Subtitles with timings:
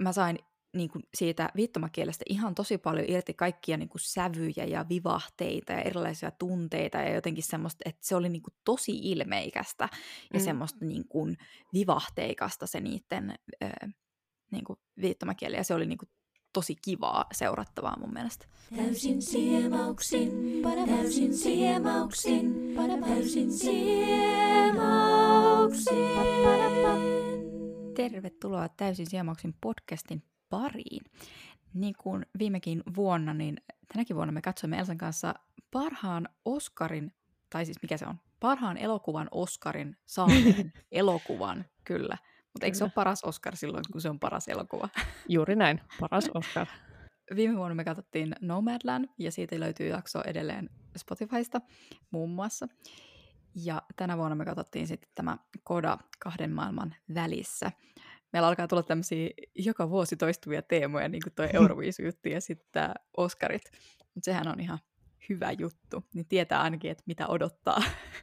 [0.00, 0.38] mä sain
[0.74, 5.80] niin kuin siitä viittomakielestä ihan tosi paljon irti kaikkia niin kuin sävyjä ja vivahteita ja
[5.80, 9.88] erilaisia tunteita ja jotenkin semmoista, että se oli niin kuin tosi ilmeikästä
[10.32, 10.44] ja mm.
[10.44, 11.36] semmoista niin kuin
[11.72, 13.66] vivahteikasta se niiden ö,
[14.50, 16.08] niin kuin viittomakieli ja se oli niin kuin
[16.52, 18.46] tosi kivaa seurattavaa mun mielestä.
[18.76, 22.74] Täysin siemauksin, täysin siemauksin,
[23.06, 24.64] täysin siemauksin.
[27.94, 31.04] Tervetuloa Täysin siemauksin podcastin pariin.
[31.74, 33.56] Niin kuin viimekin vuonna, niin
[33.92, 35.34] tänäkin vuonna me katsoimme Elsan kanssa
[35.70, 37.12] parhaan Oscarin,
[37.50, 42.18] tai siis mikä se on, parhaan elokuvan Oscarin saaneen elokuvan, kyllä.
[42.52, 44.88] Mutta eikö se ole paras Oscar silloin, kun se on paras elokuva?
[45.28, 46.66] Juuri näin, paras Oscar.
[47.36, 51.60] Viime vuonna me katsottiin Nomadland, ja siitä löytyy jakso edelleen Spotifysta
[52.10, 52.68] muun muassa.
[53.54, 57.72] Ja tänä vuonna me katsottiin sitten tämä Koda kahden maailman välissä
[58.34, 62.94] meillä alkaa tulla tämmöisiä joka vuosi toistuvia teemoja, niin kuin tuo Euroviisujuttu ja sitten tämä
[63.16, 63.62] Oscarit.
[64.14, 64.78] Mutta sehän on ihan
[65.28, 67.82] hyvä juttu, niin tietää ainakin, että mitä odottaa.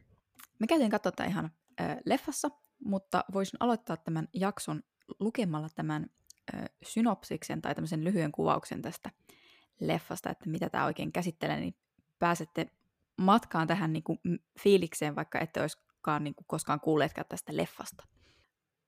[0.59, 1.51] Me käytiin katsoa tätä ihan
[1.81, 2.49] äh, leffassa,
[2.85, 4.83] mutta voisin aloittaa tämän jakson
[5.19, 6.05] lukemalla tämän
[6.55, 9.09] äh, synopsiksen tai tämmöisen lyhyen kuvauksen tästä
[9.79, 11.75] leffasta, että mitä tämä oikein käsittelee, niin
[12.19, 12.67] pääsette
[13.22, 14.19] matkaan tähän niin kuin,
[14.59, 18.03] fiilikseen, vaikka ette olisikaan niin kuin, koskaan kuulleetkaan tästä leffasta.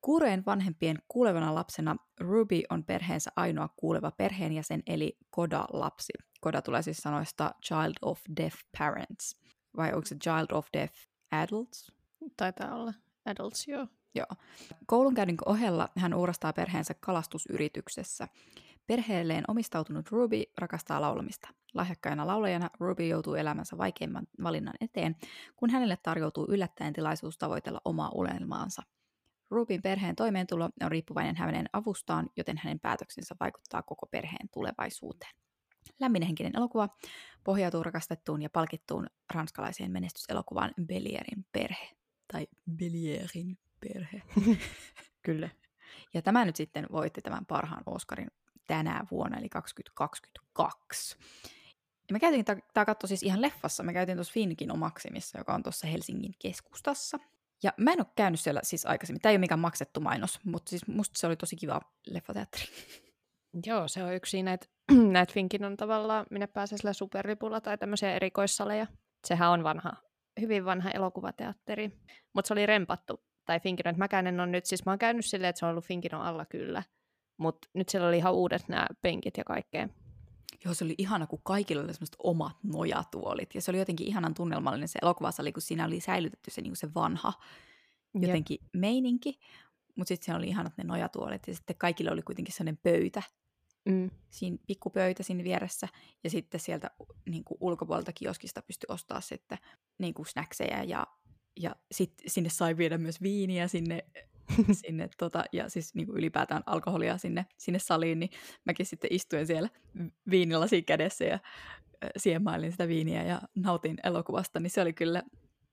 [0.02, 6.14] Kuureen vanhempien kuulevana lapsena Ruby on perheensä ainoa kuuleva perheenjäsen, eli Koda-lapsi.
[6.42, 9.40] Koda tulee siis sanoista Child of Deaf Parents.
[9.78, 10.94] Vai onko se Child of Deaf
[11.31, 11.92] Adults?
[12.38, 12.94] Taitaa olla.
[13.25, 13.88] Adults, joo.
[14.16, 14.28] Joo.
[14.86, 18.28] Koulunkäynnin ohella hän uurastaa perheensä kalastusyrityksessä.
[18.88, 21.50] Perheelleen omistautunut Ruby rakastaa laulamista.
[21.73, 25.16] Lahjakkaina laulajana Ruby joutuu elämänsä vaikeimman valinnan eteen,
[25.56, 28.81] kun hänelle tarjoutuu yllättäen tilaisuus tavoitella omaa unelmaansa–
[29.53, 35.36] Rubin perheen toimeentulo on riippuvainen hänen avustaan, joten hänen päätöksensä vaikuttaa koko perheen tulevaisuuteen.
[36.00, 36.90] Lämminhenkinen elokuva
[37.44, 41.90] pohjautuu rakastettuun ja palkittuun ranskalaiseen menestyselokuvaan Belierin perhe.
[42.34, 42.47] Tai
[42.78, 44.22] Belierin perhe.
[45.25, 45.50] Kyllä.
[46.13, 48.31] Ja tämä nyt sitten voitti tämän parhaan Oscarin
[48.68, 51.18] tänä vuonna, eli 2022.
[52.09, 55.63] Ja me käytiin, tämä katso siis ihan leffassa, me käytiin tuossa Finkin omaksimissa, joka on
[55.63, 57.19] tuossa Helsingin keskustassa.
[57.63, 59.22] Ja mä en ole käynyt siellä siis aikaisemmin.
[59.22, 62.66] Tämä ei ole mikään maksettu mainos, mutta siis musta se oli tosi kiva leffateatteri.
[63.66, 64.68] Joo, se on yksi näitä,
[65.12, 68.88] näitä Finkin on tavallaan, minne pääsee sillä superlipulla tai tämmöisiä erikoissaleja.
[69.28, 69.94] Sehän on vanha,
[70.41, 71.91] hyvin vanha elokuvateatteri,
[72.34, 73.24] mutta se oli rempattu.
[73.45, 75.72] Tai Finkin, että mäkään en ole nyt, siis mä oon käynyt silleen, että se on
[75.72, 76.84] ollut Finkin alla kyllä.
[77.38, 79.89] Mutta nyt siellä oli ihan uudet nämä penkit ja kaikkea.
[80.66, 83.55] Joo, se oli ihana, kun kaikilla oli semmoiset omat nojatuolit.
[83.55, 86.94] Ja se oli jotenkin ihanan tunnelmallinen se elokuvasali, kun siinä oli säilytetty se, niin se
[86.94, 87.33] vanha
[88.13, 88.73] jotenkin Jep.
[88.73, 89.39] meininki.
[89.95, 93.21] Mutta sitten siellä oli ihanat ne nojatuolit ja sitten kaikille oli kuitenkin sellainen pöytä.
[93.85, 94.09] Mm.
[94.29, 95.88] Siinä pikkupöytä siinä vieressä.
[96.23, 96.91] Ja sitten sieltä
[97.29, 99.57] niin kuin ulkopuolelta kioskista pystyi ostaa sitten
[99.97, 101.07] niin kuin snackseja ja
[101.59, 104.05] ja sitten sinne sai viedä myös viiniä sinne
[104.81, 108.30] sinne tota, ja siis niin kuin ylipäätään alkoholia sinne, sinne saliin, niin
[108.66, 109.70] mäkin sitten istuin siellä
[110.30, 111.40] viinilasi kädessä ja
[112.18, 115.24] siemailin sitä viiniä ja nautin elokuvasta, niin se oli kyllä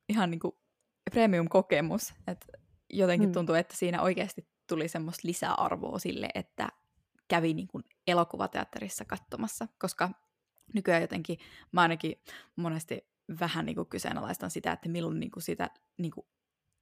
[0.09, 0.55] ihan niin kuin
[1.11, 2.47] premium-kokemus, että
[2.91, 3.33] jotenkin mm.
[3.33, 6.69] tuntui, että siinä oikeasti tuli semmoista lisäarvoa sille, että
[7.29, 10.11] kävi niin kuin elokuvateatterissa katsomassa, koska
[10.75, 11.39] nykyään jotenkin
[11.73, 12.23] mä ainakin
[12.57, 13.11] monesti
[13.41, 16.27] vähän niin kuin kyseenalaistan sitä, että milloin niin kuin sitä niin kuin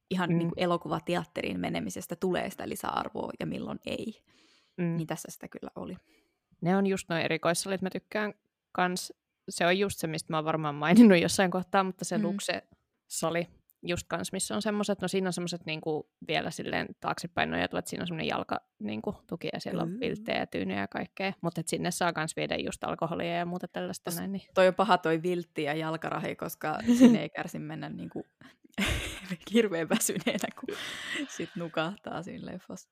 [0.09, 0.37] ihan mm.
[0.37, 4.23] niin kuin elokuvateatteriin menemisestä tulee sitä lisäarvoa ja milloin ei.
[4.77, 4.97] Mm.
[4.97, 5.95] Niin tässä sitä kyllä oli.
[6.61, 8.33] Ne on just noin erikoissalit, mä tykkään
[8.71, 9.13] kans,
[9.49, 12.23] se on just se, mistä mä oon varmaan maininnut jossain kohtaa, mutta se mm.
[12.23, 13.47] Luxe-sali,
[13.83, 18.03] just kans, missä on semmoiset, no siinä on semmoiset niinku vielä silleen taaksepäin nojatuvat, siinä
[18.03, 19.93] on semmoinen jalka niinku, tuki ja siellä mm.
[19.93, 23.67] on vilttejä ja tyynyjä ja kaikkea, mutta sinne saa kans viedä just alkoholia ja muuta
[23.67, 24.31] tällaista näin.
[24.31, 24.43] Niin.
[24.53, 28.25] Toi on paha toi viltti ja jalkarahi, koska sinne ei kärsi mennä niinku
[29.53, 30.75] hirveän väsyneenä, kun
[31.27, 32.89] sit nukahtaa siinä leffassa.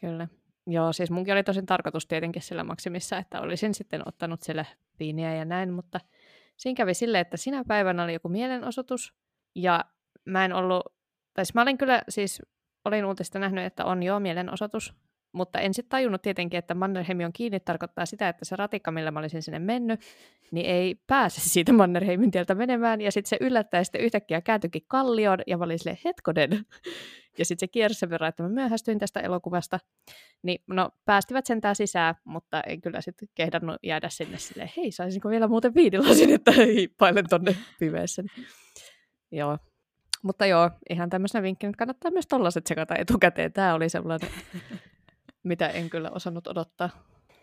[0.00, 0.28] Kyllä.
[0.66, 4.66] Joo, siis munkin oli tosin tarkoitus tietenkin sillä maksimissa, että olisin sitten ottanut sille
[4.98, 6.00] viiniä ja näin, mutta
[6.56, 9.14] siinä kävi silleen, että sinä päivänä oli joku mielenosoitus,
[9.54, 9.84] ja
[10.24, 10.82] mä en ollut,
[11.34, 12.42] tai siis mä olin kyllä siis,
[12.84, 14.94] olin uutista nähnyt, että on jo mielenosoitus,
[15.32, 19.10] mutta en sitten tajunnut tietenkin, että Mannerheimi on kiinni tarkoittaa sitä, että se ratikka, millä
[19.10, 20.00] mä olisin sinne mennyt,
[20.50, 23.00] niin ei pääse siitä Mannerheimin tieltä menemään.
[23.00, 26.50] Ja sitten se yllättäen sitten yhtäkkiä kääntyikin kallioon ja mä olin silleen, hetkonen.
[27.38, 29.78] Ja sitten se kiersi sen verran, että mä myöhästyin tästä elokuvasta.
[30.42, 35.28] Niin no päästivät sentään sisään, mutta en kyllä sitten kehdannut jäädä sinne silleen, hei saisinko
[35.28, 38.22] vielä muuten viinilasin, että hiippailen tonne pimeässä.
[39.32, 39.58] Joo,
[40.22, 43.52] mutta joo, ihan tämmöisenä vinkkinä, että kannattaa myös tollaset sekata etukäteen.
[43.52, 44.30] Tämä oli sellainen
[45.42, 46.90] mitä en kyllä osannut odottaa.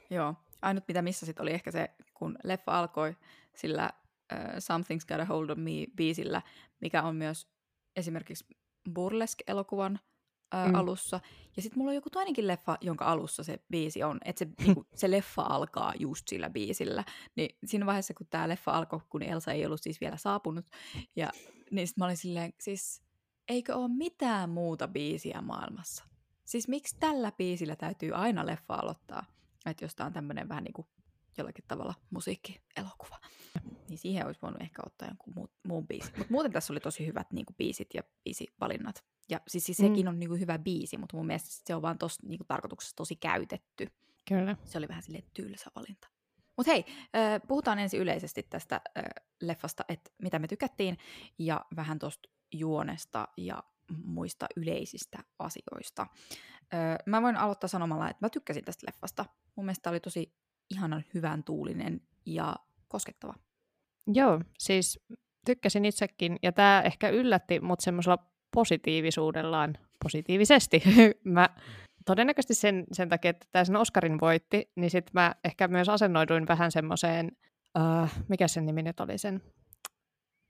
[0.09, 0.35] Joo.
[0.61, 3.15] Ainut mitä missä sitten oli ehkä se, kun leffa alkoi
[3.55, 3.89] sillä
[4.33, 6.41] uh, Something's Got a Hold of Me biisillä,
[6.81, 7.47] mikä on myös
[7.95, 8.45] esimerkiksi
[8.93, 9.99] Burlesque-elokuvan
[10.55, 10.75] uh, mm.
[10.75, 11.19] alussa.
[11.55, 14.87] Ja sitten mulla on joku toinenkin leffa, jonka alussa se biisi on, että se, niinku,
[14.95, 17.03] se leffa alkaa just sillä biisillä.
[17.35, 20.65] Niin siinä vaiheessa, kun tämä leffa alkoi, kun Elsa ei ollut siis vielä saapunut,
[21.15, 21.29] ja
[21.71, 23.01] niin sit mä olin silleen, siis
[23.47, 26.03] eikö ole mitään muuta biisiä maailmassa?
[26.47, 29.25] Siis miksi tällä biisillä täytyy aina leffa aloittaa?
[29.65, 30.87] Että jos tämä on tämmöinen vähän niin kuin
[31.37, 33.19] jollakin tavalla musiikkielokuva.
[33.89, 36.13] Niin siihen olisi voinut ehkä ottaa jonkun muun, muun biisin.
[36.17, 39.05] Mutta muuten tässä oli tosi hyvät niin kuin, biisit ja biisivalinnat.
[39.29, 40.07] Ja siis, siis sekin mm.
[40.07, 42.95] on niin kuin, hyvä biisi, mutta mun mielestä se on vaan tos, niin kuin, tarkoituksessa
[42.95, 43.87] tosi käytetty.
[44.27, 44.57] Kyllä.
[44.65, 46.07] Se oli vähän silleen tylsä valinta.
[46.57, 46.85] Mutta hei,
[47.47, 48.81] puhutaan ensin yleisesti tästä
[49.41, 50.97] leffasta, että mitä me tykättiin,
[51.39, 53.63] ja vähän tuosta juonesta ja
[54.03, 56.07] muista yleisistä asioista.
[57.05, 59.25] Mä voin aloittaa sanomalla, että mä tykkäsin tästä leffasta.
[59.55, 60.33] Mun mielestä oli tosi
[60.69, 62.55] ihanan hyvän tuulinen ja
[62.87, 63.33] koskettava.
[64.13, 64.99] Joo, siis
[65.45, 68.17] tykkäsin itsekin, ja tämä ehkä yllätti mut semmoisella
[68.53, 70.83] positiivisuudellaan, positiivisesti.
[71.23, 71.49] mä
[72.05, 76.47] todennäköisesti sen, sen takia, että tämä sen Oscarin voitti, niin sitten mä ehkä myös asennoiduin
[76.47, 77.31] vähän semmoiseen,
[77.77, 79.41] uh, mikä sen nimi nyt oli sen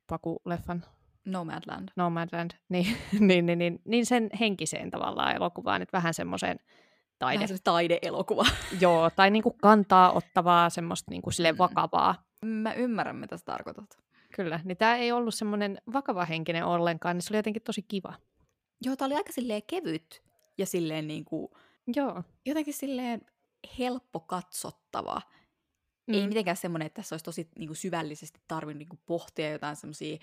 [0.07, 0.96] Paku-leffan?
[1.27, 1.89] Nomadland.
[1.95, 6.59] Nomadland, niin, niin, niin, niin, niin sen henkiseen tavallaan elokuvaan, että vähän semmoiseen
[7.19, 7.43] taide.
[7.43, 8.45] Vähän taide-elokuva.
[8.81, 11.57] Joo, tai niinku kantaa ottavaa, semmoista niinku sille mm.
[11.57, 12.23] vakavaa.
[12.45, 13.97] Mä ymmärrän, mitä sä tarkoitat.
[14.35, 18.13] Kyllä, niin tämä ei ollut semmoinen vakava henkinen ollenkaan, niin se oli jotenkin tosi kiva.
[18.81, 20.23] Joo, tämä oli aika silleen kevyt
[20.57, 21.57] ja silleen niinku,
[21.95, 22.23] Joo.
[22.45, 23.21] jotenkin silleen
[23.79, 25.21] helppo katsottava.
[26.07, 26.13] Mm.
[26.13, 30.17] Ei mitenkään semmoinen, että tässä olisi tosi niinku, syvällisesti tarvinnut niinku, pohtia jotain semmoisia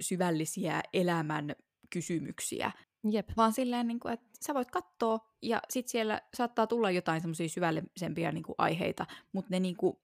[0.00, 1.54] syvällisiä elämän
[1.90, 2.72] kysymyksiä.
[3.10, 3.28] Jep.
[3.36, 7.48] Vaan silleen, niin kuin, että sä voit katsoa ja sitten siellä saattaa tulla jotain semmoisia
[7.48, 9.96] syvällisempiä niin kuin, aiheita, mutta ne, niin kuin,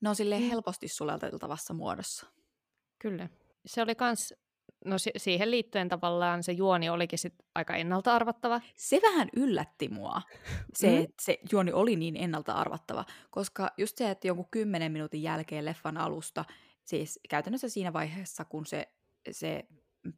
[0.00, 0.48] ne on silleen mm.
[0.48, 2.26] helposti sulateltavassa muodossa.
[2.98, 3.28] Kyllä.
[3.66, 4.34] Se oli kans,
[4.84, 8.60] no si- siihen liittyen tavallaan se juoni olikin sit aika ennalta arvattava.
[8.76, 10.22] Se vähän yllätti mua,
[10.74, 11.04] se, mm.
[11.04, 15.64] että se juoni oli niin ennalta arvattava, koska just se, että jonkun kymmenen minuutin jälkeen
[15.64, 16.44] leffan alusta,
[16.84, 18.88] siis käytännössä siinä vaiheessa, kun se,
[19.30, 19.64] se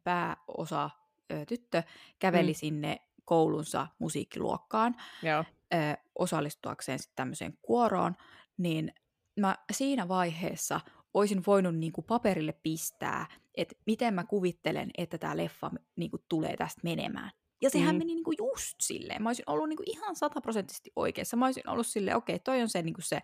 [0.03, 0.89] pääosa
[1.31, 1.83] ö, tyttö
[2.19, 2.55] käveli mm.
[2.55, 5.43] sinne koulunsa musiikkiluokkaan Joo.
[5.73, 5.77] Ö,
[6.19, 8.15] osallistuakseen sitten tämmöiseen kuoroon,
[8.57, 8.93] niin
[9.39, 10.79] mä siinä vaiheessa
[11.13, 16.23] olisin voinut niin kuin paperille pistää, että miten mä kuvittelen, että tämä leffa niin kuin
[16.29, 17.31] tulee tästä menemään.
[17.61, 17.99] Ja sehän mm.
[17.99, 19.23] meni niin kuin just silleen.
[19.23, 21.37] Mä olisin ollut niin kuin ihan sataprosenttisesti oikeassa.
[21.37, 23.19] Mä olisin ollut silleen, okei, okay, toi on se, niin kuin se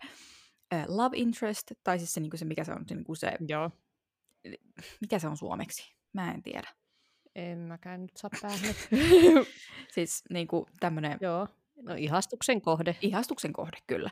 [0.74, 3.16] uh, love interest, tai siis se, niin kuin se mikä se on, se, niin kuin
[3.16, 3.70] se Joo.
[5.00, 5.94] mikä se on suomeksi?
[6.12, 6.68] Mä en tiedä.
[7.34, 8.74] En mäkään nyt saa päähän.
[9.94, 11.18] siis niin kuin tämmönen...
[11.20, 11.48] Joo.
[11.82, 12.96] No ihastuksen kohde.
[13.00, 14.10] Ihastuksen kohde, kyllä.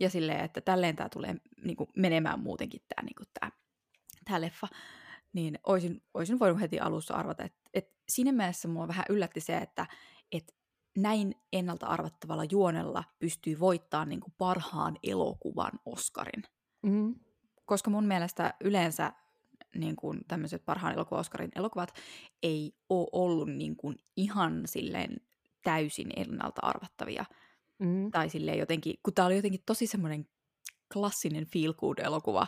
[0.00, 1.34] Ja silleen, että tälleen tämä tulee
[1.64, 3.52] niin kuin, menemään muutenkin tämä niin kuin, tää,
[4.24, 4.68] tää leffa.
[5.32, 9.56] Niin olisin, olisin voinut heti alussa arvata, että, että siinä mielessä mua vähän yllätti se,
[9.56, 9.86] että,
[10.32, 10.52] että
[10.96, 16.42] näin ennalta arvattavalla juonella pystyy voittamaan niin kuin parhaan elokuvan Oscarin.
[16.82, 17.14] Mm.
[17.64, 19.12] Koska mun mielestä yleensä
[19.74, 21.94] niin kuin tämmöiset parhaan elokuva Oscarin elokuvat
[22.42, 25.20] ei ole ollut niin kuin ihan silleen
[25.64, 27.24] täysin ennalta arvattavia.
[27.78, 28.10] Mm.
[28.10, 30.28] Tai silleen jotenkin, kun tämä oli jotenkin tosi semmoinen
[30.92, 32.46] klassinen feel good elokuva.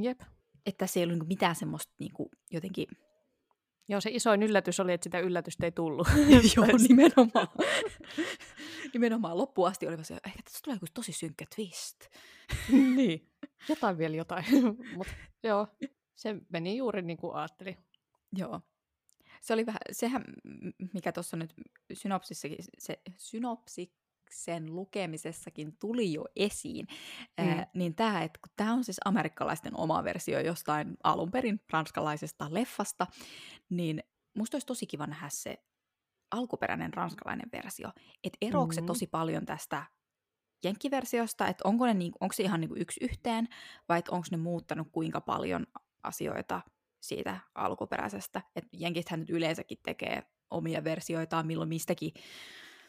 [0.00, 0.20] Jep.
[0.66, 2.86] Että se ei ollut mitään semmoista niin kuin, jotenkin...
[3.88, 6.08] Joo, se isoin yllätys oli, että sitä yllätystä ei tullut.
[6.56, 7.48] Joo, nimenomaan.
[8.94, 12.00] nimenomaan loppuun asti oli se, ehkä tässä tulee joku tosi synkkä twist.
[12.96, 13.32] niin,
[13.68, 14.44] jotain vielä jotain.
[14.94, 15.06] Mut,
[15.42, 15.66] joo,
[16.14, 17.76] se meni juuri niin kuin ajattelin.
[18.36, 18.60] Joo.
[19.40, 20.24] Se oli vähän, sehän,
[20.92, 21.54] mikä tuossa nyt
[21.92, 23.02] synopsissakin, se
[24.34, 26.86] synopsiksen lukemisessakin tuli jo esiin,
[27.40, 27.48] mm.
[27.48, 32.46] ää, niin tämä, että kun tämä on siis amerikkalaisten oma versio jostain alun perin ranskalaisesta
[32.50, 33.06] leffasta,
[33.70, 34.02] niin
[34.36, 35.56] musta olisi tosi kiva nähdä se
[36.30, 37.88] alkuperäinen ranskalainen versio.
[38.24, 38.74] Että eroako mm.
[38.74, 39.84] se tosi paljon tästä
[40.64, 43.48] jenkkiversiosta, että onko, ne, niin, onko se ihan niin kuin yksi yhteen,
[43.88, 45.66] vai onko ne muuttanut kuinka paljon
[46.02, 46.60] asioita
[47.02, 48.42] siitä alkuperäisestä.
[48.56, 52.12] Et jenkithän nyt yleensäkin tekee omia versioitaan milloin mistäkin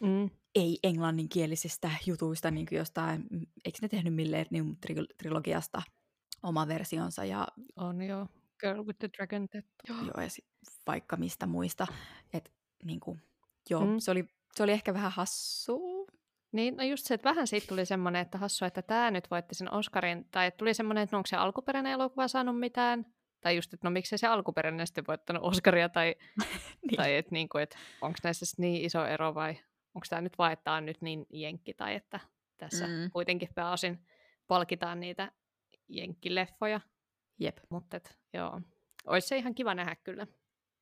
[0.01, 0.29] mm.
[0.55, 3.27] ei-englanninkielisistä jutuista, niin kuin jostain,
[3.65, 4.75] eikö ne tehnyt Millennium
[5.17, 5.81] trilogiasta
[6.43, 7.25] oma versionsa?
[7.25, 8.27] Ja, on joo,
[8.59, 9.95] Girl with the Dragon Tattoo.
[10.07, 10.45] Joo, ja sit
[10.87, 11.87] vaikka mistä muista.
[12.33, 12.51] Et,
[12.83, 13.21] niin kuin,
[13.69, 13.99] joo, mm.
[13.99, 14.25] se, oli,
[14.55, 16.07] se oli ehkä vähän hassu.
[16.51, 19.55] Niin, no just se, että vähän siitä tuli semmoinen, että hassu, että tämä nyt voitti
[19.55, 23.05] sen Oscarin, tai että tuli semmoinen, että no onko se alkuperäinen elokuva saanut mitään,
[23.41, 26.15] tai just, että no miksei se alkuperäinen sitten voittanut Oscaria, tai,
[26.87, 26.97] niin.
[26.97, 29.57] tai että niinku, et, onko näissä niin iso ero vai
[29.95, 30.33] onko tämä nyt
[30.63, 32.19] tämä on nyt niin jenkki, tai että
[32.57, 33.11] tässä Mm.
[33.11, 34.05] kuitenkin pääosin
[34.47, 35.31] palkitaan niitä
[35.89, 36.81] jenkkileffoja.
[37.39, 37.57] Jep.
[37.69, 37.99] Mutta
[38.33, 38.61] joo,
[39.07, 40.27] olisi se ihan kiva nähdä kyllä.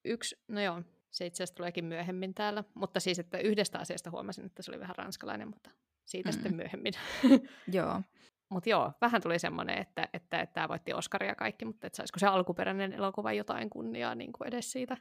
[0.05, 4.45] Yksi, no joo, se itse asiassa tuleekin myöhemmin täällä, mutta siis, että yhdestä asiasta huomasin,
[4.45, 5.69] että se oli vähän ranskalainen, mutta
[6.05, 6.33] siitä Mm.
[6.33, 6.93] sitten myöhemmin.
[7.73, 8.01] Joo.
[8.49, 12.19] mutta joo, vähän tuli semmoinen, että, että, että tämä voitti Oscaria kaikki, mutta että saisiko
[12.19, 14.97] se alkuperäinen elokuva jotain kunniaa niin kuin edes siitä.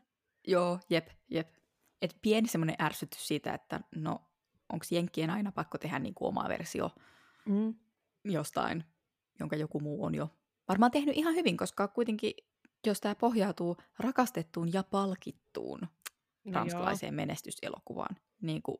[0.47, 1.49] Joo, jep, jep.
[2.03, 4.23] Et pieni semmoinen ärsytys siitä, että no,
[4.73, 6.91] onko Jenkkien aina pakko tehdä niin kuin oma versio
[7.47, 7.75] Mm.
[8.25, 8.85] jostain,
[9.41, 10.29] jonka joku muu on jo
[10.69, 12.35] varmaan tehnyt ihan hyvin, koska kuitenkin,
[12.87, 15.81] jos tämä pohjautuu rakastettuun ja palkittuun
[16.45, 18.79] No ranskalaiseen menestyselokuvaan, niin kuin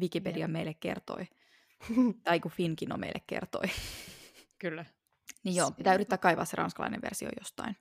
[0.00, 0.50] Wikipedia Jep.
[0.50, 1.28] meille kertoi,
[1.96, 2.14] joo.
[2.24, 3.64] tai kuin Finkino meille kertoi.
[4.58, 4.84] Kyllä.
[5.44, 7.76] Niin joo, pitää yrittää kaivaa se ranskalainen versio jostain.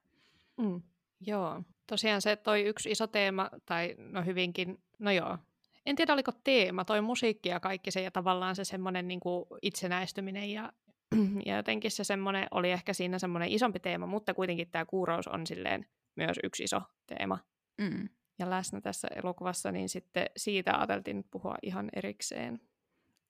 [0.58, 0.82] Mm.
[1.20, 1.64] Joo.
[1.88, 5.38] Tosiaan se toi yksi iso teema, tai no hyvinkin, no joo.
[5.86, 9.20] En tiedä, oliko teema, toi musiikki ja kaikki se, ja tavallaan se semmoinen niin
[9.62, 10.74] itsenäistyminen ja,
[11.46, 15.48] ja jotenkin se semmoinen oli ehkä siinä semmoinen isompi teema, mutta kuitenkin tämä kuurous on
[15.48, 15.86] silleen
[16.16, 17.40] myös yksi iso teema.
[17.78, 18.10] Mm.
[18.40, 22.62] Ja läsnä tässä elokuvassa, niin sitten siitä ajateltiin puhua ihan erikseen.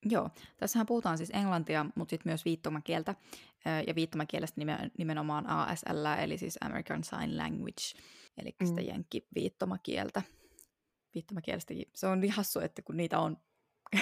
[0.05, 3.15] Joo, tässähän puhutaan siis englantia, mutta sitten myös viittomakieltä,
[3.87, 7.81] ja viittomakielestä nimen- nimenomaan ASL, eli siis American Sign Language,
[8.37, 8.87] eli sitä Mm.
[8.87, 10.21] jenkki-viittomakieltä.
[11.15, 13.37] Viittomakielestäkin, se on niin hassu, että kun niitä on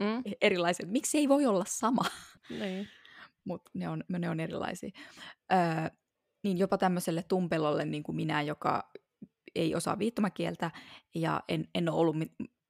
[0.00, 0.22] Mm?
[0.40, 2.02] erilaisia, miksi ei voi olla sama,
[2.50, 2.88] Niin.
[3.48, 4.90] mutta ne on, ne on erilaisia.
[5.52, 5.58] Öö,
[6.42, 8.90] niin jopa tämmöiselle tumpelolle niin kuin minä, joka
[9.54, 10.70] ei osaa viittomakieltä,
[11.14, 12.16] ja en, en ole ollut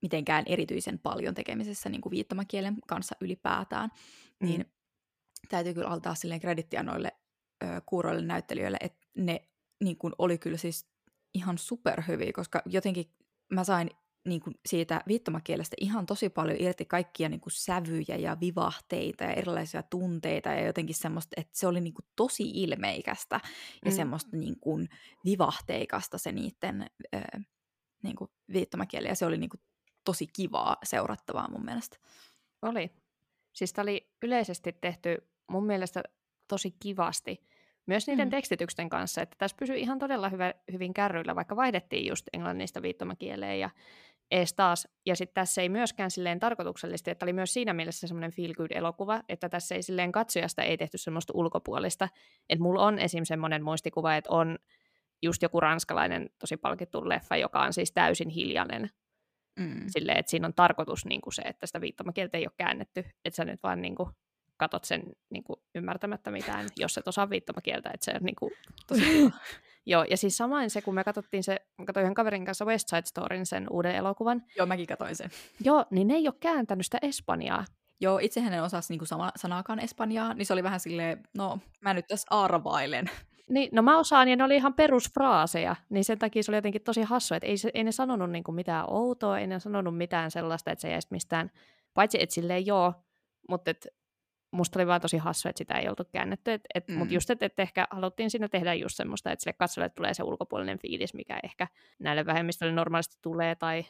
[0.05, 3.91] mitenkään erityisen paljon tekemisessä niin kuin viittomakielen kanssa ylipäätään,
[4.41, 4.47] Mm.
[4.49, 4.65] niin
[5.49, 7.13] täytyy kyllä antaa silleen kredittiä noille
[7.65, 9.49] ö, kuuroille näyttelijöille, että ne
[9.85, 10.87] niin kuin, oli kyllä siis
[11.35, 13.05] ihan superhyviä, koska jotenkin
[13.53, 13.91] mä sain
[14.29, 19.33] niin kuin, siitä viittomakielestä ihan tosi paljon irti kaikkia niin kuin, sävyjä ja vivahteita ja
[19.33, 23.41] erilaisia tunteita ja jotenkin semmoista, että se oli niin kuin, tosi ilmeikästä
[23.85, 23.97] ja Mm.
[23.97, 24.89] semmoista niin kuin,
[25.25, 27.19] vivahteikasta se niiden ö,
[28.03, 29.61] niin kuin, viittomakieli ja se oli niin kuin,
[30.05, 31.97] tosi kivaa seurattavaa mun mielestä.
[32.63, 32.91] Oli.
[33.53, 36.03] Siis tämä oli yleisesti tehty mun mielestä
[36.49, 37.45] tosi kivasti.
[37.87, 38.31] Myös niiden Mm.
[38.31, 43.61] tekstityksen kanssa, että tässä pysyy ihan todella hyvä, hyvin kärryillä, vaikka vaihdettiin just englannista viittomakieleen
[43.61, 43.71] ja
[44.31, 44.89] ees taas.
[45.07, 48.71] Ja sitten tässä ei myöskään silleen tarkoituksellisesti, että oli myös siinä mielessä semmoinen feel good
[48.71, 52.09] elokuva, että tässä ei silleen katsojasta ei tehty semmoista ulkopuolista.
[52.49, 53.25] Että mulla on esim.
[53.25, 54.59] semmoinen muistikuva, että on
[55.23, 58.91] just joku ranskalainen tosi palkittu leffa, joka on siis täysin hiljainen
[59.59, 59.85] Mm.
[59.87, 63.37] silleen, että siinä on tarkoitus niin kuin se, että sitä viittomakieltä ei ole käännetty, että
[63.37, 64.09] sä nyt vaan niin kuin,
[64.57, 68.53] katot sen niin kuin, ymmärtämättä mitään, jos et osaa viittomakieltä, että se on niin kuin,
[68.89, 69.03] tosi.
[69.87, 72.89] Joo, ja siis samoin se, kun me katsottiin se, mä katsoin yhden kaverin kanssa West
[72.89, 75.31] Side Storyn, sen uuden elokuvan, Joo, mäkin katsoin sen.
[75.61, 77.65] joo, niin ne ei ole kääntänyt sitä Espanjaa.
[78.01, 81.95] Joo, itsehän en osasi niinku sama, sanaakaan espanjaa, niin se oli vähän silleen, no mä
[81.95, 83.11] nyt tässä arvailen.
[83.51, 86.83] Niin, no mä osaan, ja ne oli ihan perusfraaseja, niin sen takia se oli jotenkin
[86.83, 89.97] tosi hassu, että ei, se, ei ne sanonut niin kuin mitään outoa, ei ne sanonut
[89.97, 91.51] mitään sellaista, että se jäisi mistään,
[91.95, 92.95] paitsi että silleen joo,
[93.49, 93.87] mutta et,
[94.51, 96.95] musta oli vaan tosi hassu, että sitä ei oltu käännetty, et, et, mm.
[96.95, 100.23] Mutta just, että et ehkä haluttiin siinä tehdä just semmoista, että sille katsojalle tulee se
[100.23, 103.85] ulkopuolinen fiilis, mikä ehkä näille vähemmistöille normaalisti tulee, tai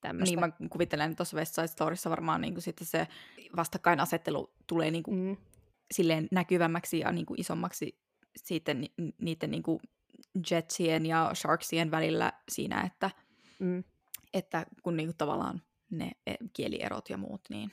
[0.00, 0.36] tämmöistä.
[0.36, 3.08] Niin mä kuvittelen, että tuossa West Side Storyssa varmaan niinku sitten se
[3.56, 5.36] vastakkainasettelu tulee niinku mm,
[5.90, 7.98] silleen näkyvämmäksi ja niinku isommaksi
[8.36, 9.80] sitten ni- niiden niinku
[10.50, 13.10] jetsien ja sharksien välillä siinä, että,
[13.58, 13.84] mm,
[14.34, 17.72] että kun niinku tavallaan ne e, kielierot ja muut, niin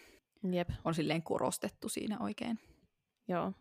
[0.52, 0.70] jep.
[0.84, 2.60] on silleen korostettu siinä oikein.
[3.28, 3.54] Joo.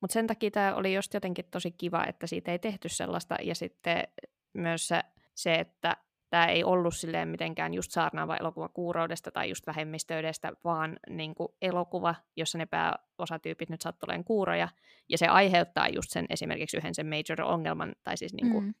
[0.00, 3.36] Mutta sen takia tämä oli just jotenkin tosi kiva, että siitä ei tehty sellaista.
[3.42, 4.08] Ja sitten
[4.54, 5.02] myös se,
[5.34, 5.96] se että
[6.30, 11.48] tämä ei ollut silleen mitenkään just saarnaava elokuva kuuroudesta tai just vähemmistöydestä, vaan niin kuin
[11.62, 14.68] elokuva, jossa ne pääosatyypit nyt sattuu olemaan kuuroja.
[15.08, 18.74] Ja se aiheuttaa just sen esimerkiksi yhden sen major-ongelman, tai siis niin kuin Mm.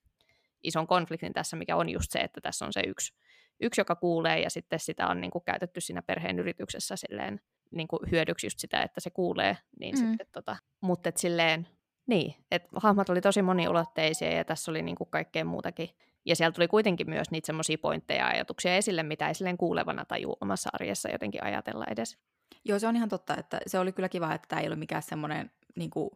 [0.62, 3.14] ison konfliktin tässä, mikä on just se, että tässä on se yksi,
[3.60, 7.40] yksi joka kuulee, ja sitten sitä on niin kuin käytetty siinä perheen yrityksessä silleen
[7.70, 9.98] niin kuin hyödyksi just sitä, että se kuulee, niin Mm.
[10.08, 11.68] sitten tota, mutta et silleen,
[12.06, 15.88] niin, että hahmot oli tosi moniulotteisia ja tässä oli niinku kaikkea muutakin.
[16.28, 20.04] Ja siellä tuli kuitenkin myös niitä semmoisia pointteja ja ajatuksia esille, mitä ei silleen kuulevana
[20.04, 22.18] tajuu omassa arjessa jotenkin ajatella edes.
[22.64, 25.02] Joo, se on ihan totta, että se oli kyllä kiva, että tämä ei ole mikään
[25.02, 26.10] semmoinen, niin kuin,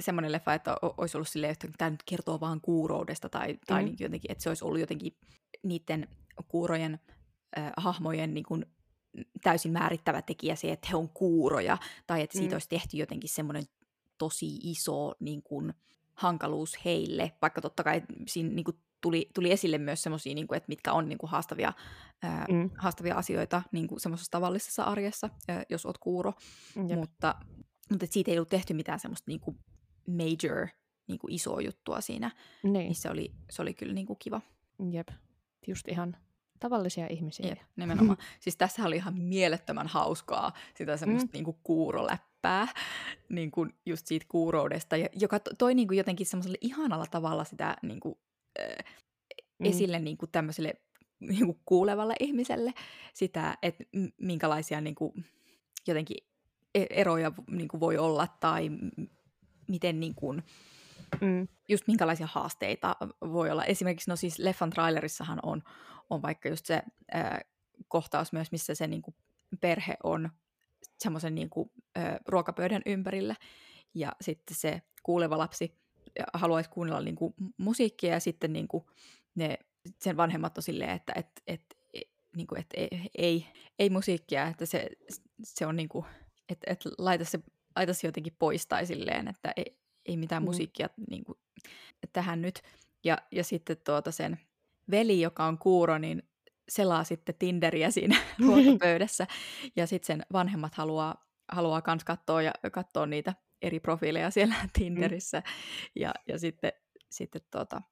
[0.00, 3.86] semmoinen leffa, että olisi ollut silleen, että tämä nyt kertoo vaan kuuroudesta tai, tai Mm.
[3.86, 5.16] niin jotenkin, että se olisi ollut jotenkin
[5.62, 6.08] niiden
[6.48, 7.00] kuurojen
[7.58, 8.66] äh, hahmojen niin kuin,
[9.42, 12.54] täysin määrittävä tekijä se, että he on kuuroja, tai että siitä Mm.
[12.54, 13.64] olisi tehty jotenkin semmoinen
[14.18, 15.74] tosi iso niin kuin,
[16.16, 20.68] hankaluus heille, vaikka totta kai siinä niin kuin tuli, tuli esille myös semmoisia, niin että
[20.68, 21.72] mitkä on niin kuin haastavia,
[22.22, 22.70] ää, mm.
[22.78, 26.32] haastavia asioita niin kuin semmoisessa tavallisessa arjessa, ää, jos oot kuuro.
[26.88, 26.98] Jep.
[26.98, 27.34] Mutta,
[27.90, 29.58] mutta siitä ei ollut tehty mitään semmoista niin kuin
[30.06, 30.68] major
[31.06, 32.30] niin kuin isoa juttua siinä,
[32.62, 32.72] niin.
[32.72, 34.40] niin se, oli, se oli kyllä niin kuin kiva.
[34.90, 35.08] Jep,
[35.66, 36.16] just ihan
[36.60, 37.48] tavallisia ihmisiä.
[37.48, 38.18] Jep, nimenomaan.
[38.40, 41.32] siis tässä oli ihan mielettömän hauskaa sitä semmoista mm.
[41.32, 42.26] niin kuin kuuroläppää,
[43.28, 47.76] niin kuin just siitä kuuroudesta, ja, joka toi niin kuin jotenkin semmoiselle ihanalla tavalla sitä
[47.82, 48.14] niin kuin,
[48.60, 48.94] äh,
[49.58, 49.66] mm.
[49.66, 50.74] esille niin kuin tämmöiselle
[51.20, 52.74] niin kuin kuulevalle ihmiselle
[53.14, 53.84] sitä, että
[54.18, 55.24] minkälaisia niin kuin,
[55.86, 56.16] jotenkin
[56.74, 58.70] e-, eroja niin kuin voi olla tai
[59.68, 60.42] miten niin kuin,
[61.20, 61.48] mm.
[61.68, 63.64] just minkälaisia haasteita voi olla.
[63.64, 65.62] Esimerkiksi no siis leffan trailerissahan on,
[66.10, 66.82] on vaikka just se
[67.14, 67.38] äh,
[67.88, 69.14] kohtaus myös, missä se niin kuin,
[69.60, 70.30] perhe on
[70.98, 73.34] semmoisen niin kuin, äh, ruokapöydän ympärillä
[73.94, 75.74] ja sitten se kuuleva lapsi
[76.34, 78.84] haluaisi kuunnella niin kuin, musiikkia ja sitten niin kuin,
[79.34, 79.58] ne,
[80.00, 81.62] sen vanhemmat on silleen, että et, et,
[81.94, 83.46] et, niin kuin, et, ei, ei,
[83.78, 84.88] ei musiikkia, että se,
[85.44, 86.04] se on niin kuin,
[86.48, 87.38] että et laita se,
[87.76, 90.46] laita se jotenkin pois tai silleen, että ei, ei mitään mm.
[90.46, 91.38] musiikkia niin kuin,
[92.12, 92.62] tähän nyt.
[93.04, 94.40] Ja, ja sitten tuota sen
[94.90, 96.22] veli, joka on kuuro, niin
[96.68, 99.26] selaa sitten Tinderiä siinä ruokapöydässä.
[99.76, 105.38] ja sitten sen vanhemmat haluaa, haluaa kans katsoa, ja, katsoa niitä eri profiileja siellä Tinderissä.
[105.38, 105.44] Mm.
[106.02, 106.72] Ja, ja sitten,
[107.10, 107.82] sitten tuota,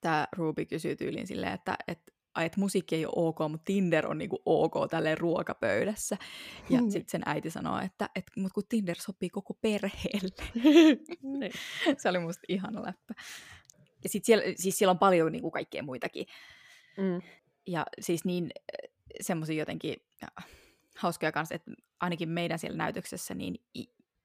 [0.00, 2.12] tämä Ruby kysyy tyyliin silleen, että, että
[2.44, 6.16] että musiikki ei ole ok, mutta Tinder on niinku ok tälleen ruokapöydässä.
[6.70, 6.90] Ja mm.
[6.90, 10.44] sitten sen äiti sanoo, että, että mut kun Tinder sopii koko perheelle.
[11.38, 11.52] Niin.
[11.98, 13.14] Se oli musta ihana läppä.
[14.02, 16.26] Ja sitten siellä, siis siellä on paljon niinku kaikkea muitakin.
[16.96, 17.22] Mm.
[17.68, 18.50] Ja siis niin
[19.20, 20.28] semmoisia jotenkin ja,
[20.96, 21.70] hauskoja kanssa, että
[22.00, 23.54] ainakin meidän siellä näytöksessä niin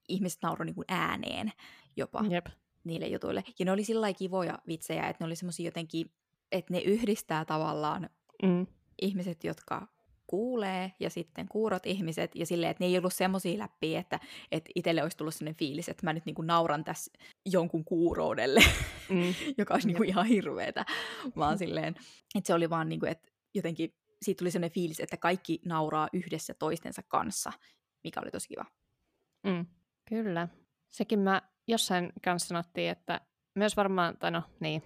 [0.10, 1.52] ihmiset nauroi niinku ääneen
[1.96, 2.46] jopa Jep.
[2.84, 3.44] niille jutuille.
[3.60, 6.12] Ja ne oli sillä kivoja vitsejä, että ne oli semmoisia jotenkin
[6.54, 8.10] että ne yhdistää tavallaan
[8.44, 8.68] mm.
[9.02, 9.88] ihmiset, jotka
[10.28, 14.20] kuulee, ja sitten kuurot ihmiset, ja silleen, että ne ei ollut semmoisia läppiä, että,
[14.52, 17.12] että itselle olisi tullut sellainen fiilis, että mä nyt niinku nauran tässä
[17.46, 18.64] jonkun kuuroudelle,
[19.10, 19.34] mm.
[19.58, 20.86] joka olisi niinku ihan hirveetä,
[21.36, 21.96] vaan silleen,
[22.36, 26.54] että se oli vaan niinku, että jotenkin siitä tuli sellainen fiilis, että kaikki nauraa yhdessä
[26.54, 27.54] toistensa kanssa,
[28.04, 28.66] mikä oli tosi kiva.
[29.44, 29.66] Mm.
[30.10, 30.48] Kyllä.
[30.92, 33.22] Sekin mä jossain kanssa sanottiin, että
[33.56, 34.84] myös varmaan, tai no niin,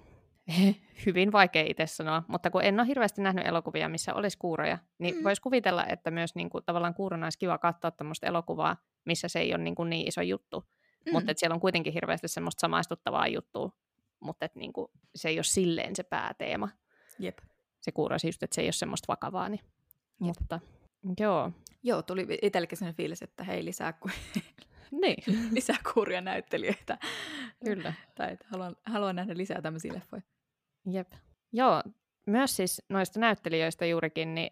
[1.06, 5.16] hyvin vaikea itse sanoa, mutta kun en ole hirveästi nähnyt elokuvia, missä olisi kuuroja, niin
[5.16, 5.24] mm.
[5.24, 9.40] voisi kuvitella, että myös niin kuin, tavallaan kuurona olisi kiva katsoa tämmöistä elokuvaa, missä se
[9.40, 10.60] ei ole niin, kuin niin iso juttu,
[11.06, 11.12] mm.
[11.12, 13.72] mutta että siellä on kuitenkin hirveästi semmoista samaistuttavaa juttua,
[14.20, 16.70] mutta että niin kuin, se ei ole silleen se pääteema.
[17.20, 17.38] Jep.
[17.88, 19.62] Se kuuro siis, että se ei ole semmoista vakavaa, niin.
[20.20, 20.60] mutta
[21.20, 21.52] joo.
[21.84, 24.10] Joo, tuli itsellekin sellainen fiilis, että hei lisää, ku...
[25.02, 25.24] niin.
[25.56, 26.98] lisää kuuria näyttelijöitä.
[27.66, 27.94] Kyllä.
[28.16, 30.22] tai että haluan, haluan nähdä lisää tämmöisiä leffoja.
[30.92, 31.12] Jep.
[31.54, 31.84] Joo,
[32.26, 34.52] myös siis noista näyttelijöistä juurikin, niin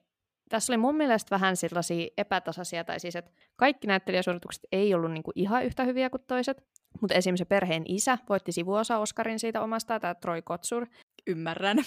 [0.49, 5.31] tässä oli mun mielestä vähän sellaisia epätasaisia, tai siis, että kaikki näyttelijäsuoritukset ei ollut niinku
[5.35, 6.63] ihan yhtä hyviä kuin toiset,
[7.01, 10.87] mutta esimerkiksi se perheen isä voitti sivuosa Oscarin siitä omasta, tämä Troy Kotsur.
[11.27, 11.77] Ymmärrän.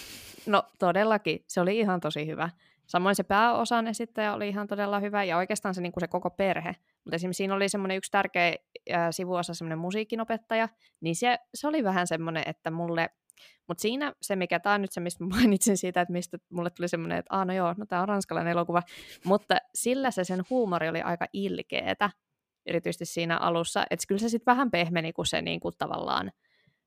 [0.45, 2.49] No todellakin, se oli ihan tosi hyvä.
[2.85, 6.29] Samoin se pääosan esittäjä oli ihan todella hyvä, ja oikeastaan se, niin kuin se koko
[6.29, 6.75] perhe.
[7.03, 8.55] Mutta esimerkiksi siinä oli semmoinen yksi tärkeä
[8.93, 10.69] äh, sivuosa, semmoinen musiikinopettaja,
[11.01, 13.09] niin se, se oli vähän semmoinen, että mulle
[13.67, 16.87] mutta siinä se, mikä tämä on nyt se, mistä mainitsin siitä, että mistä mulle tuli
[16.87, 18.83] semmoinen, että aah, no joo, no tämä on ranskalainen elokuva,
[19.25, 22.09] mutta sillä se sen huumori oli aika ilkeetä,
[22.65, 26.31] erityisesti siinä alussa, että kyllä se sitten vähän pehmeni, kun se niinku tavallaan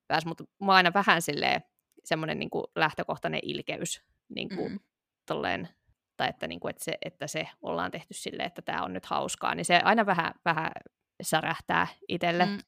[0.07, 1.63] pääsi, mutta mä aina vähän silleen
[2.05, 4.79] semmoinen niinku lähtökohtainen ilkeys, niinku, mm.
[5.27, 5.69] tolleen,
[6.17, 9.55] tai että, niinku, että, se, että se ollaan tehty silleen, että tämä on nyt hauskaa,
[9.55, 10.73] niin se aina vähän, vähän
[11.23, 12.47] särähtää itselle.
[12.47, 12.59] Mm.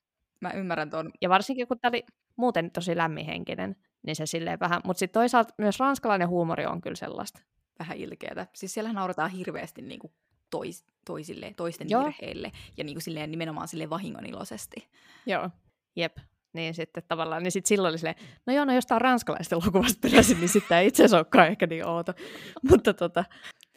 [0.40, 1.10] Mä ymmärrän tuon.
[1.20, 2.04] Ja varsinkin, kun tämä oli
[2.36, 6.96] muuten tosi lämminhenkinen, niin se silleen vähän, mutta sitten toisaalta myös ranskalainen huumori on kyllä
[6.96, 7.40] sellaista.
[7.78, 8.46] Vähän ilkeätä.
[8.54, 10.12] Siis siellä naurataan hirveästi niin kuin
[10.50, 12.04] tois, toisille, toisten Joo.
[12.04, 14.88] virheille ja niin kuin silleen, nimenomaan sille vahingoniloisesti.
[15.26, 15.50] Joo,
[15.96, 16.16] jep.
[16.54, 19.54] Niin sitten tavallaan, niin sitten silloin oli silleen, no joo, no jos tämä on ranskalaista
[19.54, 22.12] elokuvasta peräisin, niin sitten tämä itse asiassa ehkä niin outo.
[22.70, 23.24] mutta, tota,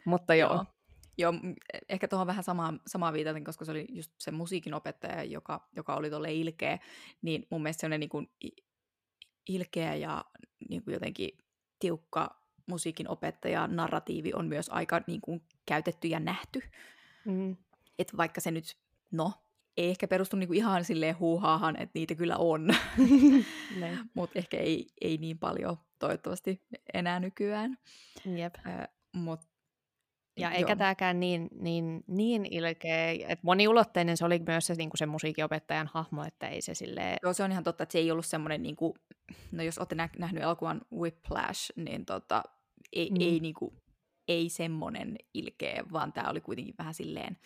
[0.04, 0.54] mutta joo.
[0.54, 0.64] joo.
[1.20, 1.32] Joo,
[1.88, 5.96] ehkä tuohon vähän samaa, samaa viitaten, koska se oli just se musiikin opettaja, joka, joka
[5.96, 6.78] oli tolle ilkeä,
[7.22, 8.30] niin mun mielestä se niin kuin
[9.48, 10.24] ilkeä ja
[10.68, 11.30] niin kuin jotenkin
[11.78, 16.62] tiukka musiikin opettaja narratiivi on myös aika niin kuin, käytetty ja nähty.
[17.24, 17.56] Mm.
[17.98, 18.76] Että vaikka se nyt,
[19.10, 19.32] no,
[19.78, 22.68] ei ehkä perustu niin kuin ihan silleen huuhaahan, että niitä kyllä on,
[24.14, 26.62] mutta ehkä ei, ei niin paljon toivottavasti
[26.94, 27.78] enää nykyään.
[28.36, 28.54] Jep.
[28.66, 29.46] Äh, mutta
[30.36, 35.06] Ja eikä tämäkään niin, niin, niin ilkeä, että moniulotteinen se oli myös se, niin se
[35.06, 37.16] musiikinopettajan hahmo, että ei se silleen...
[37.22, 38.94] Joo, se on ihan totta, että se ei ollut semmoinen, niin kuin,
[39.52, 42.42] no jos olette nä- nähnyt elokuvan Whiplash, niin tota,
[42.92, 43.16] ei, mm.
[43.20, 43.74] ei, niin kuin,
[44.28, 47.36] ei semmoinen ilkeä, vaan tämä oli kuitenkin vähän silleen,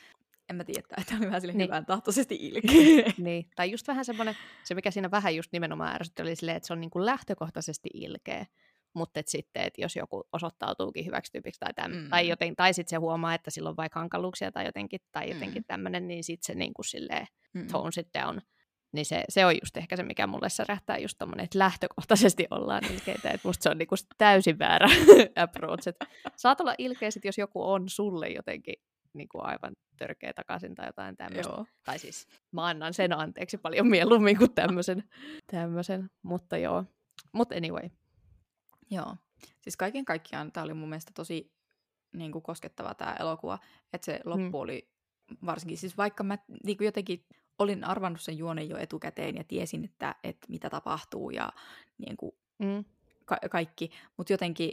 [0.51, 1.69] en mä tiedä, että oli vähän silleen niin.
[1.69, 3.13] hyvän tahtoisesti ilkeä.
[3.19, 6.67] niin, tai just vähän semmoinen, se mikä siinä vähän just nimenomaan ärsytti, oli silleen, että
[6.67, 8.47] se on niin kuin lähtökohtaisesti ilkeä
[8.95, 12.09] mutta et sitten, että jos joku osoittautuukin hyväksi tyypiksi tai, täm, mm.
[12.11, 15.63] tai, joten, tai sitten se huomaa, että sillä on vaikka hankaluuksia tai jotenkin, tai jotenkin
[15.63, 15.67] mm.
[15.67, 17.67] tämmöinen, niin sitten se niin kuin silleen mm.
[17.67, 18.41] tone sit down.
[18.93, 22.85] Niin se, se on just ehkä se, mikä mulle särähtää just tommonen, että lähtökohtaisesti ollaan
[22.93, 23.31] ilkeitä.
[23.31, 24.89] Että musta se on niinku täysin väärä
[25.45, 25.89] approach.
[25.89, 25.97] Et
[26.37, 28.75] saat olla ilkeä sit, jos joku on sulle jotenkin
[29.15, 31.65] niinku aivan törkeä takaisin tai jotain tämmöistä.
[31.85, 35.05] Tai siis mä annan sen anteeksi paljon mieluummin kuin tämmöisen.
[35.53, 36.11] tämmöisen.
[36.23, 36.85] Mutta joo.
[37.33, 37.89] Mutta anyway,
[38.93, 39.17] Joo.
[39.61, 41.53] Siis kaiken kaikkiaan tämä oli mun mielestä tosi
[42.13, 43.59] niin kuin koskettava tämä elokuva,
[43.93, 44.55] että se loppu mm.
[44.55, 44.89] oli
[45.47, 47.27] varsinkin, siis vaikka mä niin kuin jotenkin
[47.59, 51.53] olin arvannut sen juonen jo etukäteen ja tiesin, että, että mitä tapahtuu ja
[51.99, 52.85] niin kuin mm.
[53.25, 54.73] ka- kaikki, mutta jotenkin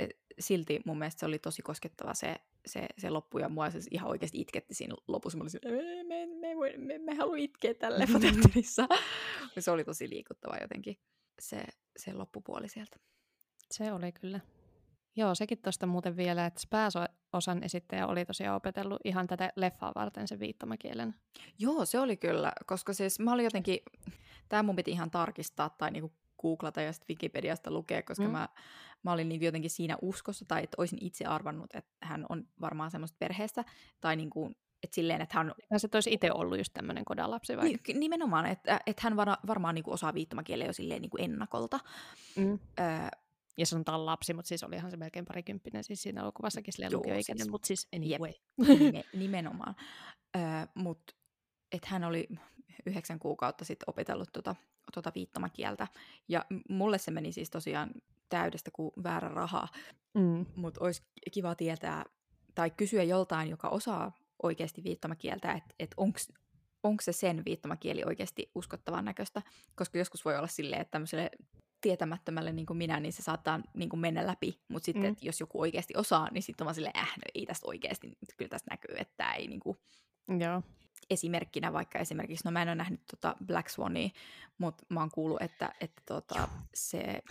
[0.00, 0.06] e,
[0.38, 2.36] silti mun mielestä se oli tosi koskettava se,
[2.66, 5.38] se, se loppu ja mua se ihan oikeasti itketti siinä lopussa.
[5.38, 8.88] Mä olin me, me, me, me, me haluan itkeä tälle leffateatterissa.
[9.58, 10.98] se oli tosi liikuttava jotenkin
[11.40, 11.64] se,
[11.96, 12.96] se loppupuoli sieltä.
[13.70, 14.40] Se oli kyllä.
[15.16, 20.28] Joo, sekin tuosta muuten vielä, että pääosan esittäjä oli tosiaan opetellut ihan tätä leffaa varten
[20.28, 21.14] sen viittomakielen.
[21.58, 23.78] Joo, se oli kyllä, koska siis mä olin jotenkin,
[24.48, 28.30] tämä mun piti ihan tarkistaa tai niinku googlata ja sitten Wikipediasta lukea, koska mm.
[28.30, 28.48] mä,
[29.02, 32.90] mä olin niin jotenkin siinä uskossa, tai että olisin itse arvannut, että hän on varmaan
[32.90, 33.64] semmoista perheestä,
[34.00, 34.50] tai niinku,
[34.82, 35.52] että silleen, että hän...
[35.70, 37.64] Ja se olisi itse ollut just tämmöinen kodalapsi vai?
[37.64, 41.80] Niin, nimenomaan, että, että hän var, varmaan niinku osaa viittomakieleä jo silleen niinku ennakolta.
[42.36, 42.58] Mm.
[42.80, 42.86] Öö,
[43.56, 47.50] ja sanotaan lapsi, mutta siis olihan se melkein parikymppinen siis siinä elokuvassakin silleen lukioikäinen, siis,
[47.50, 48.32] mutta siis anyway.
[48.68, 49.74] Jep, nimenomaan.
[50.36, 50.42] Öö,
[50.74, 51.14] mutta
[51.72, 52.28] että hän oli
[52.86, 54.54] yhdeksän kuukautta sitten opetellut tuota,
[54.94, 55.88] tuota viittomakieltä.
[56.28, 57.90] Ja mulle se meni siis tosiaan
[58.28, 59.68] täydestä kuin väärä raha.
[60.14, 60.46] Mm.
[60.56, 62.04] Mutta olisi kiva tietää
[62.54, 64.12] tai kysyä joltain, joka osaa
[64.42, 65.94] oikeasti viittomakieltä, että et
[66.82, 69.42] onko se sen viittomakieli oikeasti uskottavan näköistä.
[69.74, 71.30] Koska joskus voi olla silleen, että tämmöiselle
[71.80, 74.60] tietämättömälle niin kuin minä, niin se saattaa niin kuin mennä läpi.
[74.68, 75.16] Mutta sitten, mm.
[75.22, 78.48] jos joku oikeasti osaa, niin sitten on vaan silleen, äh, no ei tästä oikeasti, kyllä
[78.48, 79.78] tästä näkyy, että tämä ei niin kuin...
[80.28, 80.62] Joo.
[81.10, 84.08] Esimerkkinä vaikka esimerkiksi, no mä en ole nähnyt tota Black Swania,
[84.58, 87.22] mutta mä oon kuullut, että, että tota, se,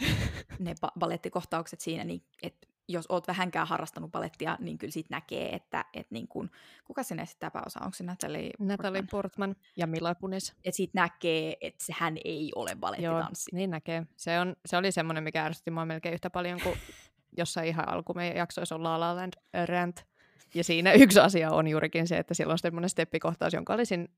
[0.59, 5.55] ne ba- balettikohtaukset siinä, niin että jos oot vähänkään harrastanut balettia, niin kyllä siitä näkee,
[5.55, 6.51] että et niin kun,
[6.83, 7.79] kuka sen esittää pääosa?
[7.79, 9.09] Onko se Natalie, Natalie Portman?
[9.21, 10.53] Portman ja Mila Kunis.
[10.63, 13.49] Että siitä näkee, että hän ei ole balettitanssi.
[13.51, 14.07] Joo, niin näkee.
[14.15, 16.77] Se, on, se oli semmoinen, mikä ärsytti mua melkein yhtä paljon kuin
[17.38, 19.33] jossain ihan alku meidän jaksoissa on La La Land
[19.65, 20.05] Rant.
[20.54, 24.10] Ja siinä yksi asia on juurikin se, että siellä on semmoinen steppikohtaus, jonka olisin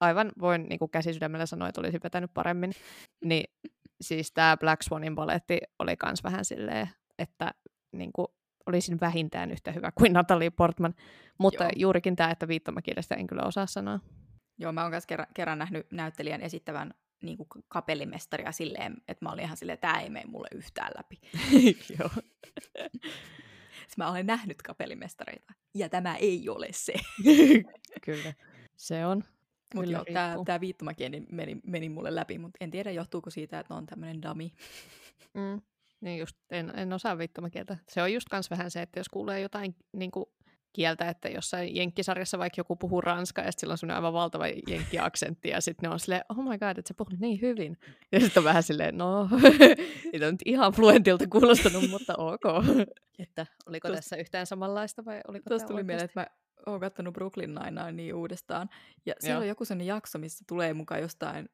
[0.00, 2.72] aivan, voin niin käsisydämellä sanoa, että olisin vetänyt paremmin.
[3.24, 3.44] Niin
[4.00, 7.54] siis tämä Black Swanin baletti oli kans vähän silleen, että
[7.92, 8.28] niin kuin,
[8.66, 10.94] olisin vähintään yhtä hyvä kuin Natalie Portman.
[11.38, 11.72] Mutta Joo.
[11.76, 14.00] juurikin tämä, että viittomakielestä en kyllä osaa sanoa.
[14.58, 19.32] Joo, mä oon myös kerran, kerran nähnyt näyttelijän esittävän niin kuin kapellimestaria silleen, että mä
[19.32, 21.20] olin ihan silleen, että tämä ei mene mulle yhtään läpi.
[21.98, 22.10] Joo.
[23.96, 26.92] Mä olen nähnyt kapellimestareita, ja tämä ei ole se.
[28.04, 28.32] kyllä,
[28.76, 29.24] se on.
[29.74, 30.04] Mutta joo,
[30.44, 34.52] tämä viittomakieli meni, meni mulle läpi, mutta en tiedä johtuuko siitä, että on tämmöinen dami.
[35.34, 35.60] Mm.
[36.00, 37.76] Niin just, en, en osaa viittomakieltä.
[37.88, 40.26] Se on just kans vähän se, että jos kuulee jotain niin kuin,
[40.74, 45.60] kieltä, että jossain jenkkisarjassa vaikka joku puhuu ranskaa ja sillä on aivan valtava jenkkiaksentti ja
[45.60, 47.78] sitten ne on silleen, oh my god, että se puhuu niin hyvin.
[48.12, 49.28] Ja sitten on vähän silleen, no,
[50.12, 52.42] ei nyt ihan fluentilta kuulostanut, mutta ok.
[53.18, 56.26] että oliko Tuosta, tässä yhtään samanlaista vai oliko Tuosta tuli mieleen, että mä
[56.66, 58.68] oon katsonut Brooklyn nine niin uudestaan.
[59.06, 61.48] Ja siellä on joku sellainen jakso, missä tulee mukaan jostain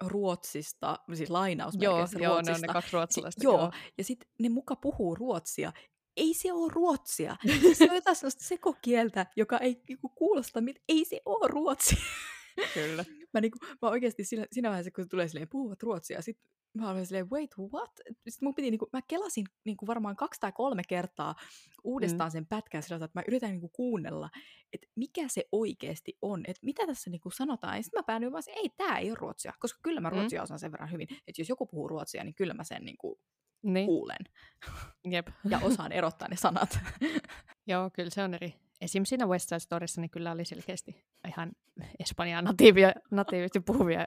[0.00, 2.48] Ruotsista, siis lainausmerkeissä joo, Ruotsista.
[2.48, 3.40] Joo, ne on ne kaksi ruotsalaista.
[3.40, 5.72] Si- joo, joo, ja sitten ne muka puhuu ruotsia.
[6.16, 7.36] Ei se ole ruotsia.
[7.78, 11.98] se on jotain sellaista sekokieltä, joka ei niinku kuulosta, mit- ei se ole ruotsia.
[12.74, 13.04] Kyllä.
[13.34, 16.38] mä, niinku, mä oikeasti siinä, siinä vaiheessa, kun se tulee silleen, puhuvat ruotsia, sit
[16.76, 17.90] mä olin silleen, wait, what?
[18.28, 21.34] Sitten mun piti, niinku, mä kelasin niinku varmaan kaksi tai kolme kertaa
[21.84, 22.32] uudestaan mm.
[22.32, 24.30] sen pätkän sillä että mä yritän niinku kuunnella,
[24.72, 27.76] että mikä se oikeasti on, että mitä tässä niinku sanotaan.
[27.76, 30.16] Ja sitten mä päädyin vaan, että ei, tämä ei ole ruotsia, koska kyllä mä mm.
[30.16, 30.44] ruotsia mm.
[30.44, 33.20] osaan sen verran hyvin, että jos joku puhuu ruotsia, niin kyllä mä sen niinku
[33.62, 33.86] niin.
[33.86, 34.26] kuulen.
[35.10, 35.28] Jep.
[35.50, 36.78] ja osaan erottaa ne sanat.
[37.66, 38.54] Joo, kyllä se on eri.
[38.80, 39.04] Esim.
[39.04, 41.52] siinä West Side Storyssa niin kyllä oli selkeästi ihan
[41.98, 44.06] espanjaa natiivia, natiivisesti puhuvia,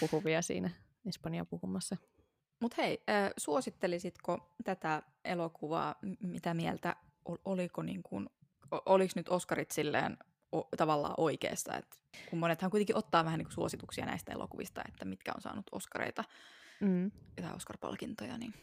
[0.00, 0.70] puhuvia siinä
[1.06, 1.96] Espanjaa puhumassa.
[2.60, 6.96] Mutta hei, äh, suosittelisitko tätä elokuvaa, mitä mieltä,
[7.44, 8.28] oliko niin kuin
[8.86, 10.16] oliko nyt Oscarit silleen
[10.52, 11.96] o, tavallaan oikeassa, että
[12.30, 16.24] kun monethan kuitenkin ottaa vähän niin kuin suosituksia näistä elokuvista, että mitkä on saanut Oscareita
[16.80, 17.10] mm.
[17.42, 18.54] tai Oscar-palkintoja, niin...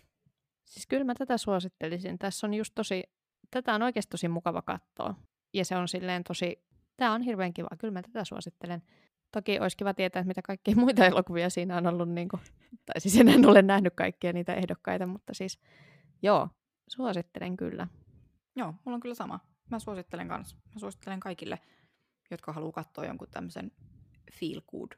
[0.65, 2.19] Siis kyllä mä tätä suosittelisin.
[2.19, 3.03] Tässä on just tosi,
[3.51, 5.15] tätä on oikeasti tosi mukava katsoa.
[5.53, 6.65] Ja se on silleen tosi,
[6.97, 7.69] tämä on hirveän kiva.
[7.79, 8.83] Kyllä mä tätä suosittelen.
[9.31, 12.41] Toki olisi kiva tietää, että mitä kaikkia muita elokuvia siinä on ollut, niin kuin,
[12.85, 15.59] tai siis en ole nähnyt kaikkia niitä ehdokkaita, mutta siis
[16.21, 16.49] joo,
[16.87, 17.87] suosittelen kyllä.
[18.55, 19.39] Joo, mulla on kyllä sama.
[19.69, 20.57] Mä suosittelen kanssa.
[20.73, 21.59] Mä suosittelen kaikille,
[22.31, 23.71] jotka haluaa katsoa jonkun tämmöisen
[24.39, 24.91] feel good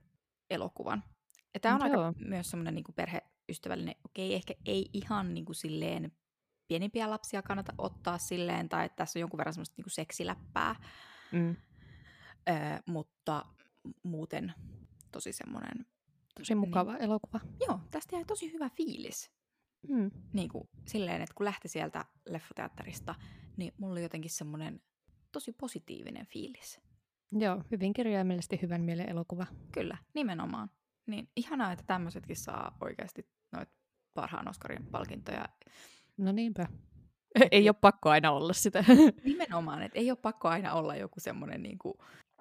[0.50, 1.04] elokuvan.
[1.54, 2.06] Ja tämä on Joo.
[2.06, 6.12] aika myös semmoinen niin perheystävällinen, okei, ehkä ei ihan niin kuin silleen
[6.68, 10.76] pienimpiä lapsia kannata ottaa silleen, tai että tässä on jonkun verran semmoista niin kuin seksiläppää,
[11.32, 11.56] mm.
[12.50, 13.46] öö, mutta
[14.04, 14.54] muuten
[15.12, 15.86] tosi semmoinen...
[16.38, 17.40] Tosi mukava niin, elokuva.
[17.68, 19.32] Joo, tästä jäi tosi hyvä fiilis.
[19.88, 20.12] Mm.
[20.34, 23.16] Niin kuin, silleen, että kun lähti sieltä leffoteatterista,
[23.58, 24.82] niin mulla oli jotenkin semmoinen
[25.32, 26.82] tosi positiivinen fiilis.
[27.32, 29.46] Joo, hyvin kirjaimellisesti hyvän mielen elokuva.
[29.72, 30.70] Kyllä, nimenomaan.
[31.06, 33.70] Niin ihanaa, että tämmöisetkin saa oikeasti noit
[34.14, 35.46] parhaan Oscarin palkintoja.
[36.18, 36.68] No niinpä.
[37.52, 38.84] ei ole pakko aina olla sitä.
[39.24, 41.94] Nimenomaan, että ei ole pakko aina olla joku semmoinen niin kuin...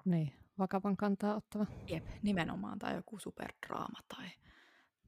[0.05, 1.65] Niin, vakavan kantaa ottava.
[1.87, 4.27] Jep, nimenomaan, tai joku superdraama tai,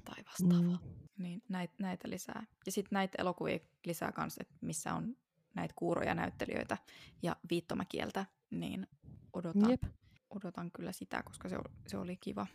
[0.05, 0.77] tai vastaava.
[0.85, 1.23] Mm.
[1.23, 2.45] Niin näitä, näitä lisää.
[2.65, 5.15] Ja sitten näitä elokuvia lisää kanssa, että missä on
[5.53, 6.77] näitä kuuroja näyttelijöitä
[7.21, 8.87] ja viittomakieltä, niin
[9.33, 9.83] odotan, Jep.
[10.29, 12.47] odotan kyllä sitä, koska se, se oli kiva.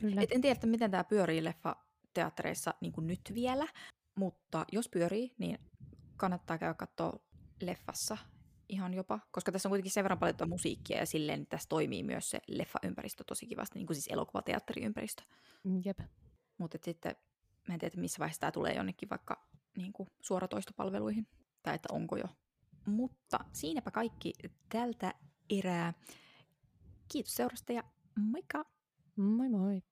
[0.00, 0.20] Kyllä.
[0.20, 3.66] Et en tiedä, että miten tämä pyörii leffa-teattereissa niin nyt vielä,
[4.14, 5.58] mutta jos pyörii, niin
[6.16, 7.20] kannattaa käydä katsoa
[7.62, 8.16] leffassa
[8.68, 12.02] ihan jopa, koska tässä on kuitenkin sen verran paljon musiikkia ja silleen niin tässä toimii
[12.02, 15.22] myös se leffaympäristö tosi kivasti, niin kuin siis elokuvateatteriympäristö.
[15.84, 15.98] Jep.
[16.58, 17.16] Mutta sitten
[17.68, 21.26] mä en tiedä, missä vaiheessa tämä tulee jonnekin vaikka niin kuin suoratoistopalveluihin,
[21.62, 22.24] tai että onko jo.
[22.86, 24.32] Mutta siinäpä kaikki
[24.68, 25.14] tältä
[25.50, 25.94] erää.
[27.12, 27.84] Kiitos seurasta ja
[28.16, 28.64] moikka!
[29.16, 29.82] Moi moi!